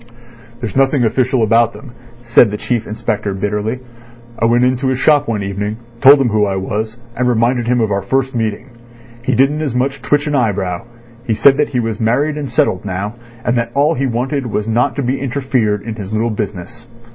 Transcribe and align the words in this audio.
"There's 0.59 0.75
nothing 0.75 1.03
official 1.05 1.43
about 1.43 1.73
them," 1.73 1.91
said 2.23 2.49
the 2.49 2.57
Chief 2.57 2.87
Inspector 2.87 3.31
bitterly. 3.35 3.81
"I 4.39 4.45
went 4.45 4.63
into 4.65 4.87
his 4.87 4.97
shop 4.97 5.27
one 5.27 5.43
evening, 5.43 5.77
told 6.01 6.19
him 6.19 6.29
who 6.29 6.43
I 6.47 6.55
was, 6.55 6.97
and 7.15 7.29
reminded 7.29 7.67
him 7.67 7.79
of 7.79 7.91
our 7.91 8.01
first 8.01 8.33
meeting. 8.33 8.71
He 9.23 9.35
didn't 9.35 9.61
as 9.61 9.75
much 9.75 9.97
as 9.97 10.01
twitch 10.01 10.25
an 10.25 10.33
eyebrow. 10.33 10.85
He 11.27 11.35
said 11.35 11.55
that 11.57 11.69
he 11.69 11.79
was 11.79 11.99
married 11.99 12.35
and 12.35 12.49
settled 12.49 12.83
now, 12.83 13.13
and 13.45 13.55
that 13.59 13.73
all 13.75 13.93
he 13.93 14.07
wanted 14.07 14.47
was 14.47 14.67
not 14.67 14.95
to 14.95 15.03
be 15.03 15.21
interfered 15.21 15.83
in 15.83 15.93
his 15.93 16.11
little 16.11 16.31
business. 16.31 16.87